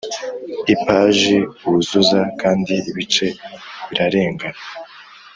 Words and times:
ipaji 0.73 1.37
wuzuza, 1.65 2.19
kandi 2.41 2.73
ibice 2.89 3.25
birarengana 3.87 4.59